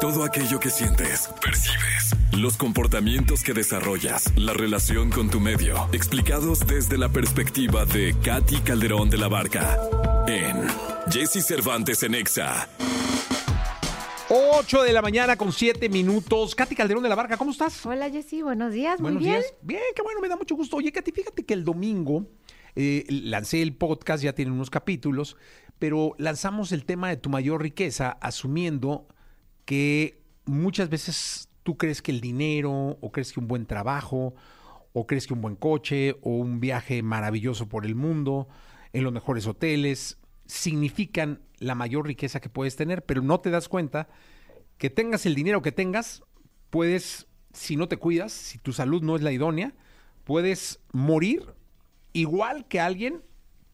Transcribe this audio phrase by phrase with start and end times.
[0.00, 6.64] Todo aquello que sientes, percibes, los comportamientos que desarrollas, la relación con tu medio, explicados
[6.66, 9.76] desde la perspectiva de Katy Calderón de la Barca
[10.28, 10.56] en
[11.10, 12.68] Jesse Cervantes en Exa.
[14.28, 16.54] 8 de la mañana con 7 minutos.
[16.54, 17.84] Katy Calderón de la Barca, ¿cómo estás?
[17.84, 19.40] Hola Jessy, buenos días, muy Buenos bien.
[19.40, 19.54] días.
[19.62, 20.76] Bien, qué bueno, me da mucho gusto.
[20.76, 22.26] Oye, Katy, fíjate que el domingo
[22.76, 25.36] eh, lancé el podcast, ya tiene unos capítulos,
[25.80, 29.08] pero lanzamos el tema de tu mayor riqueza, asumiendo
[29.68, 34.34] que muchas veces tú crees que el dinero, o crees que un buen trabajo,
[34.94, 38.48] o crees que un buen coche, o un viaje maravilloso por el mundo,
[38.94, 43.68] en los mejores hoteles, significan la mayor riqueza que puedes tener, pero no te das
[43.68, 44.08] cuenta
[44.78, 46.22] que tengas el dinero que tengas,
[46.70, 49.74] puedes, si no te cuidas, si tu salud no es la idónea,
[50.24, 51.44] puedes morir
[52.14, 53.22] igual que alguien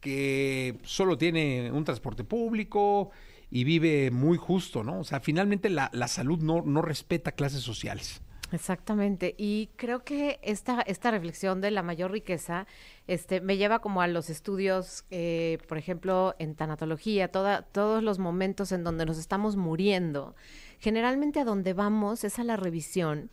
[0.00, 3.12] que solo tiene un transporte público
[3.54, 4.98] y vive muy justo, ¿no?
[4.98, 8.20] O sea, finalmente la, la salud no, no respeta clases sociales.
[8.50, 9.36] Exactamente.
[9.38, 12.66] Y creo que esta, esta reflexión de la mayor riqueza
[13.06, 18.18] este, me lleva como a los estudios, eh, por ejemplo, en tanatología, toda, todos los
[18.18, 20.34] momentos en donde nos estamos muriendo.
[20.80, 23.30] Generalmente a donde vamos es a la revisión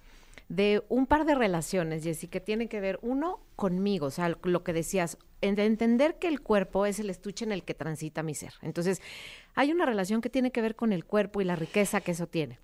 [0.52, 4.64] de un par de relaciones, Jessy, que tienen que ver, uno, conmigo, o sea, lo
[4.66, 8.22] que decías, en de entender que el cuerpo es el estuche en el que transita
[8.22, 8.52] mi ser.
[8.62, 9.02] Entonces,
[9.56, 12.28] hay una relación que tiene que ver con el cuerpo y la riqueza que eso
[12.28, 12.60] tiene.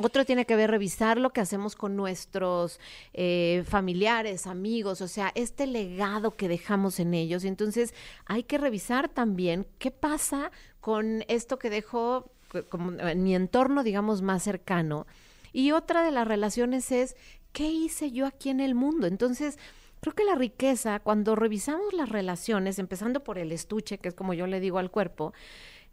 [0.00, 2.80] Otro tiene que ver revisar lo que hacemos con nuestros
[3.12, 7.44] eh, familiares, amigos, o sea, este legado que dejamos en ellos.
[7.44, 7.94] Entonces,
[8.26, 10.50] hay que revisar también qué pasa
[10.80, 12.32] con esto que dejo
[12.74, 15.06] en mi entorno, digamos, más cercano.
[15.52, 17.16] Y otra de las relaciones es,
[17.52, 19.06] ¿qué hice yo aquí en el mundo?
[19.06, 19.58] Entonces,
[20.00, 24.34] creo que la riqueza, cuando revisamos las relaciones, empezando por el estuche, que es como
[24.34, 25.32] yo le digo al cuerpo,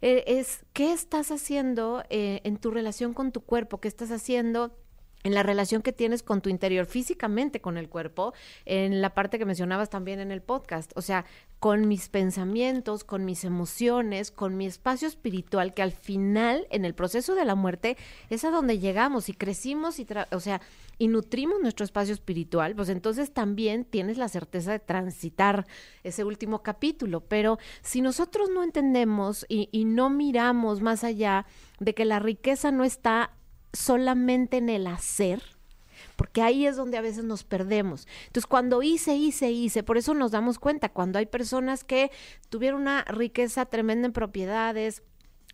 [0.00, 4.76] eh, es qué estás haciendo eh, en tu relación con tu cuerpo, qué estás haciendo
[5.24, 9.38] en la relación que tienes con tu interior físicamente con el cuerpo, en la parte
[9.38, 11.24] que mencionabas también en el podcast, o sea,
[11.58, 16.94] con mis pensamientos, con mis emociones, con mi espacio espiritual, que al final, en el
[16.94, 17.96] proceso de la muerte,
[18.30, 20.60] es a donde llegamos y crecimos y, o sea,
[20.98, 25.66] y nutrimos nuestro espacio espiritual, pues entonces también tienes la certeza de transitar
[26.04, 27.20] ese último capítulo.
[27.20, 31.44] Pero si nosotros no entendemos y, y no miramos más allá
[31.80, 33.32] de que la riqueza no está
[33.72, 35.42] solamente en el hacer,
[36.16, 38.06] porque ahí es donde a veces nos perdemos.
[38.26, 42.10] Entonces, cuando hice, hice, hice, por eso nos damos cuenta, cuando hay personas que
[42.48, 45.02] tuvieron una riqueza tremenda en propiedades,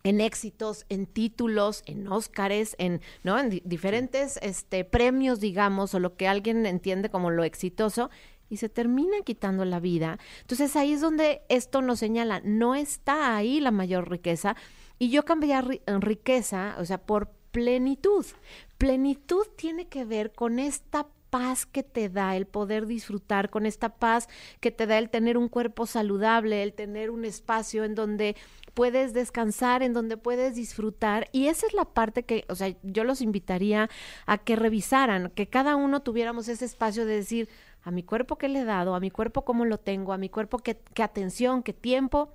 [0.03, 3.39] en éxitos, en títulos, en Óscares, en, ¿no?
[3.39, 8.11] en di diferentes este, premios, digamos, o lo que alguien entiende como lo exitoso,
[8.47, 10.19] y se termina quitando la vida.
[10.41, 14.55] Entonces ahí es donde esto nos señala, no está ahí la mayor riqueza,
[14.99, 18.25] y yo cambié ri riqueza, o sea, por plenitud.
[18.77, 23.95] Plenitud tiene que ver con esta paz que te da el poder disfrutar, con esta
[23.95, 24.27] paz
[24.59, 28.35] que te da el tener un cuerpo saludable, el tener un espacio en donde
[28.73, 31.29] puedes descansar, en donde puedes disfrutar.
[31.31, 33.89] Y esa es la parte que, o sea, yo los invitaría
[34.25, 37.47] a que revisaran, que cada uno tuviéramos ese espacio de decir,
[37.83, 40.27] a mi cuerpo qué le he dado, a mi cuerpo cómo lo tengo, a mi
[40.27, 42.33] cuerpo qué, qué atención, qué tiempo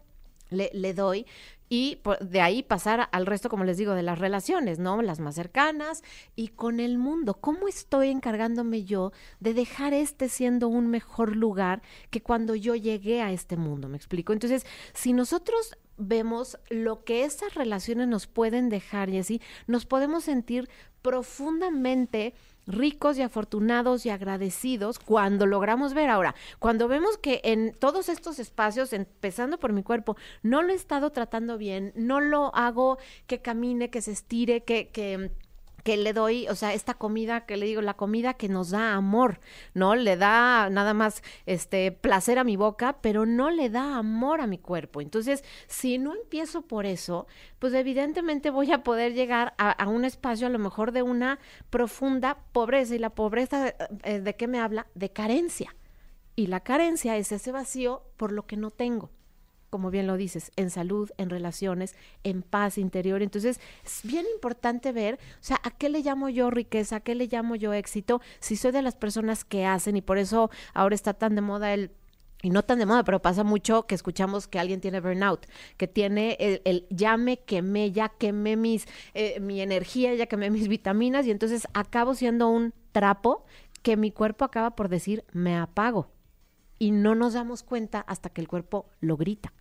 [0.50, 1.26] le, le doy
[1.72, 5.02] y de ahí pasar al resto, como les digo, de las relaciones, ¿no?
[5.02, 6.02] Las más cercanas
[6.34, 7.34] y con el mundo.
[7.34, 11.80] ¿Cómo estoy encargándome yo de dejar este siendo un mejor lugar
[12.10, 13.88] que cuando yo llegué a este mundo?
[13.88, 14.32] ¿Me explico?
[14.32, 20.24] Entonces, si nosotros vemos lo que esas relaciones nos pueden dejar y así, nos podemos
[20.24, 20.68] sentir
[21.02, 22.34] profundamente
[22.74, 26.10] ricos y afortunados y agradecidos cuando logramos ver.
[26.10, 30.76] Ahora, cuando vemos que en todos estos espacios, empezando por mi cuerpo, no lo he
[30.76, 35.30] estado tratando bien, no lo hago que camine, que se estire, que, que
[35.82, 38.94] que le doy, o sea, esta comida que le digo, la comida que nos da
[38.94, 39.40] amor,
[39.74, 39.94] ¿no?
[39.94, 44.46] Le da nada más este placer a mi boca, pero no le da amor a
[44.46, 45.00] mi cuerpo.
[45.00, 47.26] Entonces, si no empiezo por eso,
[47.58, 51.38] pues evidentemente voy a poder llegar a, un espacio a lo mejor de una
[51.70, 52.94] profunda pobreza.
[52.94, 53.74] Y la pobreza,
[54.04, 54.86] eh, ¿de qué me habla?
[54.94, 55.74] De carencia.
[56.36, 59.10] Y la carencia es ese vacío por lo que no tengo
[59.70, 61.94] como bien lo dices, en salud, en relaciones,
[62.24, 63.22] en paz interior.
[63.22, 66.96] Entonces, es bien importante ver, o sea, ¿a qué le llamo yo riqueza?
[66.96, 68.20] ¿A qué le llamo yo éxito?
[68.40, 71.72] Si soy de las personas que hacen y por eso ahora está tan de moda
[71.72, 71.92] el
[72.42, 75.46] y no tan de moda, pero pasa mucho que escuchamos que alguien tiene burnout,
[75.76, 80.48] que tiene el, el ya me quemé, ya quemé mis, eh, mi energía, ya quemé
[80.48, 83.44] mis vitaminas y entonces acabo siendo un trapo
[83.82, 86.10] que mi cuerpo acaba por decir me apago
[86.78, 89.52] y no nos damos cuenta hasta que el cuerpo lo grita.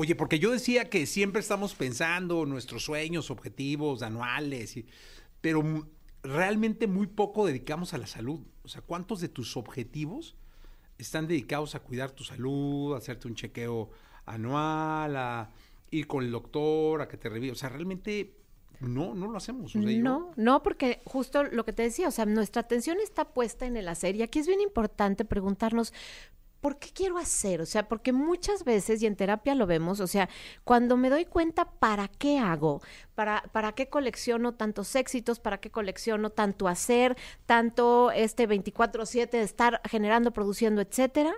[0.00, 4.78] Oye, porque yo decía que siempre estamos pensando nuestros sueños, objetivos anuales,
[5.40, 5.88] pero
[6.22, 8.38] realmente muy poco dedicamos a la salud.
[8.62, 10.36] O sea, ¿cuántos de tus objetivos
[10.98, 13.90] están dedicados a cuidar tu salud, a hacerte un chequeo
[14.24, 15.50] anual, a
[15.90, 17.50] ir con el doctor, a que te revise?
[17.50, 18.36] O sea, realmente
[18.78, 19.74] no, no lo hacemos.
[19.74, 23.66] O No, no, porque justo lo que te decía, o sea, nuestra atención está puesta
[23.66, 25.92] en el hacer y aquí es bien importante preguntarnos,
[26.60, 27.60] ¿por qué quiero hacer?
[27.60, 30.28] O sea, porque muchas veces, y en terapia lo vemos, o sea,
[30.64, 32.82] cuando me doy cuenta para qué hago,
[33.14, 37.16] para, para qué colecciono tantos éxitos, para qué colecciono tanto hacer,
[37.46, 41.34] tanto este 24/7 de estar generando, produciendo, etcétera,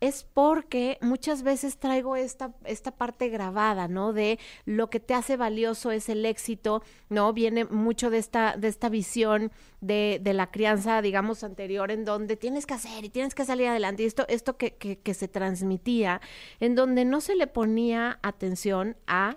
[0.00, 4.12] es porque muchas veces traigo esta, esta parte grabada, ¿no?
[4.12, 7.32] De lo que te hace valioso es el éxito, ¿no?
[7.32, 12.36] Viene mucho de esta, de esta visión de, de la crianza, digamos, anterior, en donde
[12.36, 14.02] tienes que hacer y tienes que salir adelante.
[14.02, 16.20] Y esto, esto que, que, que se transmitía,
[16.60, 19.36] en donde no se le ponía atención a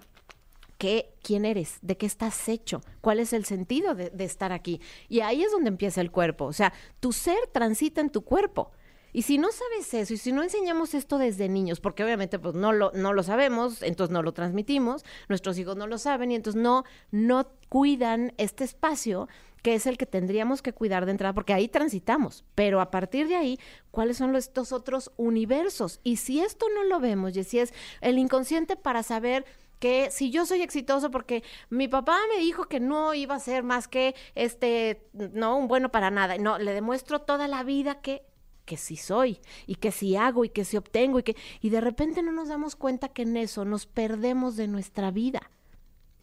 [0.78, 4.82] qué, quién eres, de qué estás hecho, cuál es el sentido de, de estar aquí.
[5.08, 6.46] Y ahí es donde empieza el cuerpo.
[6.46, 8.72] O sea, tu ser transita en tu cuerpo.
[9.14, 12.56] Y si no sabes eso, y si no enseñamos esto desde niños, porque obviamente pues
[12.56, 16.36] no lo, no lo sabemos, entonces no lo transmitimos, nuestros hijos no lo saben y
[16.36, 19.28] entonces no, no cuidan este espacio
[19.64, 22.46] que es el que tendríamos que cuidar de entrada, porque ahí transitamos.
[22.56, 23.60] Pero a partir de ahí,
[23.92, 26.00] ¿cuáles son los- estos otros universos?
[26.04, 29.44] Y si esto no lo vemos, y si es el inconsciente para saber
[29.80, 33.64] que si yo soy exitoso porque mi papá me dijo que no iba a ser
[33.64, 38.24] más que este no un bueno para nada no le demuestro toda la vida que
[38.70, 41.82] que sí soy y que sí hago y que sí obtengo y que y de
[41.82, 45.50] repente no nos damos cuenta que en eso nos perdemos de nuestra vida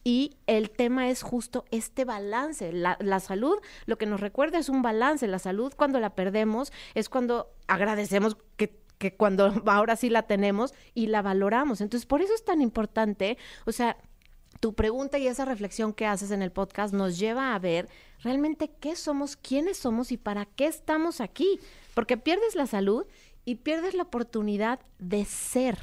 [0.05, 2.73] y el tema es justo este balance.
[2.73, 5.27] La, la salud, lo que nos recuerda es un balance.
[5.27, 10.75] La salud cuando la perdemos es cuando agradecemos que, que cuando ahora sí la tenemos
[10.95, 11.81] y la valoramos.
[11.81, 13.97] Entonces, por eso es tan importante, o sea,
[14.61, 17.89] tu pregunta y esa reflexión que haces en el podcast nos lleva a ver
[18.23, 21.61] realmente qué somos, quiénes somos y para qué estamos aquí.
[21.95, 23.07] Porque pierdes la salud
[23.45, 25.79] y pierdes la oportunidad de ser.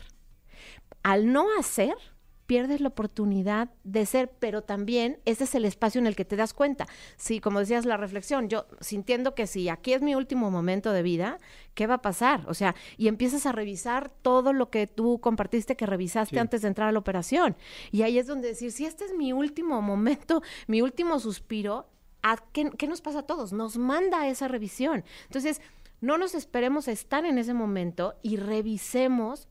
[1.01, 1.95] Al no hacer,
[2.45, 6.35] pierdes la oportunidad de ser, pero también ese es el espacio en el que te
[6.35, 6.87] das cuenta.
[7.15, 11.03] Sí, como decías, la reflexión, yo sintiendo que si aquí es mi último momento de
[11.03, 11.37] vida,
[11.73, 12.43] ¿qué va a pasar?
[12.47, 16.39] O sea, y empiezas a revisar todo lo que tú compartiste que revisaste Sí.
[16.39, 17.55] antes de entrar a la operación.
[17.91, 21.87] Y ahí es donde decir, si este es mi último momento, mi último suspiro,
[22.21, 23.53] ¿a qué, qué nos pasa a todos?
[23.53, 25.03] Nos manda esa revisión.
[25.25, 25.61] Entonces,
[26.01, 29.47] no nos esperemos a estar en ese momento y revisemos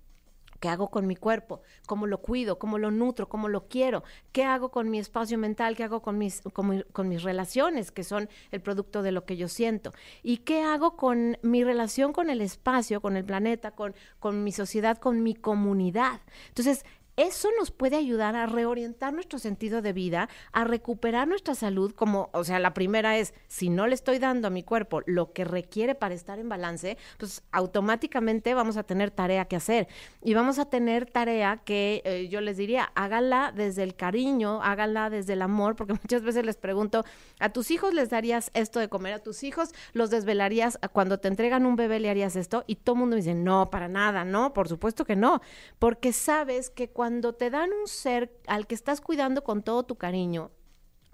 [0.63, 1.61] ¿Qué hago con mi cuerpo?
[1.87, 2.57] ¿Cómo lo cuido?
[2.61, 3.29] ¿Cómo lo nutro?
[3.29, 4.05] ¿Cómo lo quiero?
[4.31, 5.75] ¿Qué hago con mi espacio mental?
[5.77, 9.25] ¿Qué hago con mis, con, mi- con mis relaciones, que son el producto de lo
[9.25, 9.93] que yo siento?
[10.23, 14.53] ¿Y qué hago con mi relación con el espacio, con el planeta, con, con mi
[14.53, 16.21] sociedad, con mi comunidad?
[16.51, 16.85] Entonces,
[17.17, 22.31] eso nos puede ayudar a reorientar nuestro sentido de vida, a recuperar nuestra salud, como,
[22.33, 25.45] o sea, la primera es, si no le estoy dando a mi cuerpo lo que
[25.45, 29.89] requiere para estar en balance, pues automáticamente vamos a tener tarea que hacer.
[30.23, 35.11] Y vamos a tener tarea que eh, yo les diría, háganla desde el cariño, háganla
[35.11, 37.05] desde el amor, porque muchas veces les pregunto,
[37.41, 39.13] ¿a tus hijos les darías esto de comer?
[39.13, 40.79] ¿A tus hijos los desvelarías?
[40.93, 42.65] Cuando te entregan un bebé le harías esto?
[42.67, 45.43] Y todo el mundo me dice, no, para nada, no, por supuesto que no,
[45.79, 47.02] porque sabes que cuando
[47.35, 50.51] te dan un ser al que estás cuidando con todo tu cariño,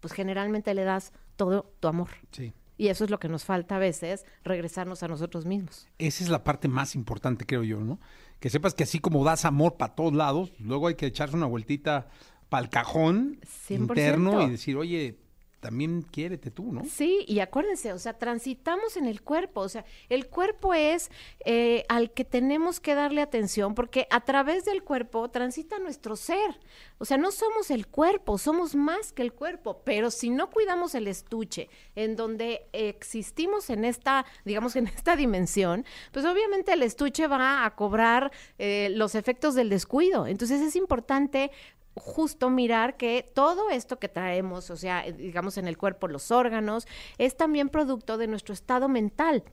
[0.01, 2.09] pues generalmente le das todo tu amor.
[2.33, 2.53] Sí.
[2.77, 5.89] Y eso es lo que nos falta a veces, regresarnos a nosotros mismos.
[5.99, 7.99] Esa es la parte más importante, creo yo, ¿no?
[8.39, 11.47] Que sepas que así como das amor para todos lados, luego hay que echarse una
[11.47, 12.09] vueltita
[12.49, 13.81] para el cajón 100%.
[13.81, 15.19] interno y decir, oye,
[15.61, 16.85] también quiérete tú, ¿no?
[16.85, 21.11] Sí, y acuérdense, o sea, transitamos en el cuerpo, o sea, el cuerpo es
[21.45, 26.61] eh, al que tenemos que darle atención porque a través del cuerpo transita nuestro ser.
[26.99, 30.95] O sea, no somos el cuerpo, somos más que el cuerpo, pero si no cuidamos
[30.95, 37.27] el estuche en donde existimos en esta, digamos, en esta dimensión, pues obviamente el estuche
[37.27, 40.27] va a cobrar eh, los efectos del descuido.
[40.27, 41.51] Entonces es importante
[41.99, 46.31] justo mirar que todo esto que traemos, o sea, eh, digamos en el cuerpo, los
[46.31, 46.87] órganos,
[47.19, 49.45] es también producto de nuestro estado mental.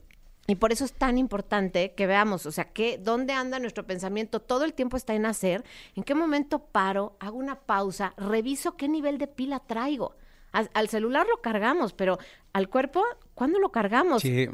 [0.47, 4.39] Y por eso es tan importante que veamos, o sea, que dónde anda nuestro pensamiento,
[4.39, 5.63] todo el tiempo está en hacer,
[5.95, 10.15] en qué momento paro, hago una pausa, reviso qué nivel de pila traigo.
[10.51, 12.19] Al, al celular lo cargamos, pero
[12.53, 14.21] al cuerpo, ¿cuándo lo cargamos?
[14.21, 14.47] Sí.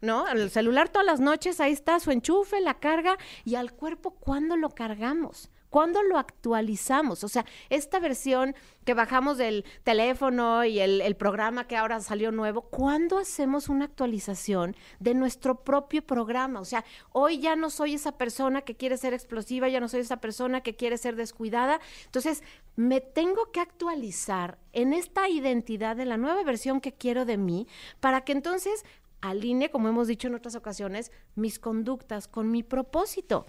[0.00, 0.28] ¿no?
[0.28, 4.56] El celular todas las noches, ahí está su enchufe, la carga, y al cuerpo, ¿cuándo
[4.56, 5.50] lo cargamos?
[5.70, 7.24] ¿Cuándo lo actualizamos?
[7.24, 12.62] O sea, esta versión que bajamos del teléfono y el, programa que ahora salió nuevo,
[12.62, 16.60] ¿cuándo hacemos una actualización de nuestro propio programa?
[16.60, 20.00] O sea, hoy ya no soy esa persona que quiere ser explosiva, ya no soy
[20.00, 21.80] esa persona que quiere ser descuidada.
[22.06, 22.42] Entonces,
[22.76, 27.66] me tengo que actualizar en esta identidad de la nueva versión que quiero de mí
[28.00, 28.84] para que entonces
[29.20, 33.46] alinee, como hemos dicho en otras ocasiones, mis conductas con mi propósito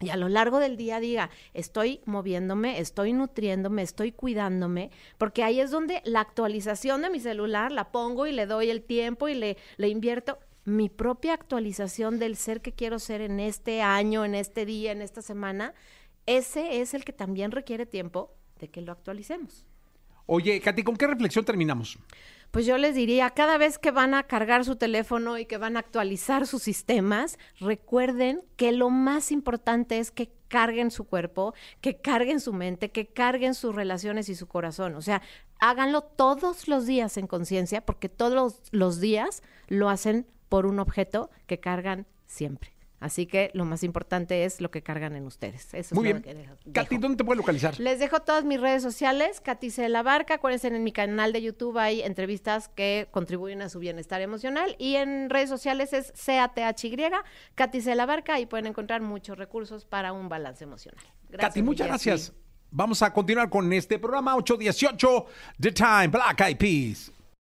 [0.00, 5.60] y a lo largo del día diga, estoy moviéndome, estoy nutriéndome, estoy cuidándome, porque ahí
[5.60, 9.34] es donde la actualización de mi celular la pongo y le doy el tiempo y
[9.34, 14.34] le, le invierto mi propia actualización del ser que quiero ser en este año, en
[14.34, 15.74] este día, en esta semana,
[16.26, 19.66] ese es el que también requiere tiempo de que lo actualicemos.
[20.26, 21.98] Oye, Katy, ¿con qué reflexión terminamos?
[22.54, 25.76] Pues yo les diría, cada vez que van a cargar su teléfono y que van
[25.76, 32.00] a actualizar sus sistemas, recuerden que lo más importante es que carguen su cuerpo, que
[32.00, 34.94] carguen su mente, que carguen sus relaciones y su corazón.
[34.94, 35.20] O sea,
[35.58, 41.30] háganlo todos los días en conciencia, porque todos los días lo hacen por un objeto
[41.48, 42.73] que cargan siempre.
[43.04, 45.74] Así que lo más importante es lo que cargan en ustedes.
[45.74, 46.16] Eso Muy es bien.
[46.16, 46.56] Lo que dejo.
[46.72, 47.78] Katy, ¿dónde te puedes localizar?
[47.78, 49.90] Les dejo todas mis redes sociales, Katy C.
[49.90, 50.36] La Barca.
[50.36, 54.74] Acuérdense, en mi canal de YouTube hay entrevistas que contribuyen a su bienestar emocional.
[54.78, 56.96] Y en redes sociales es CATHY,
[57.54, 57.94] Katy C.
[57.94, 58.36] La Barca.
[58.36, 61.04] Ahí pueden encontrar muchos recursos para un balance emocional.
[61.28, 62.32] Gracias, Katy, muchas gracias.
[62.70, 65.26] Vamos a continuar con este programa 818
[65.60, 67.12] The Time Black Eyed Peas.